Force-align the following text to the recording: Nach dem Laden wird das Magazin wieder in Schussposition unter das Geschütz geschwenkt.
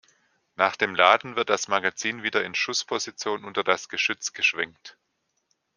Nach 0.55 0.75
dem 0.75 0.95
Laden 0.95 1.35
wird 1.35 1.51
das 1.51 1.67
Magazin 1.67 2.23
wieder 2.23 2.43
in 2.43 2.55
Schussposition 2.55 3.45
unter 3.45 3.63
das 3.63 3.87
Geschütz 3.87 4.33
geschwenkt. 4.33 4.97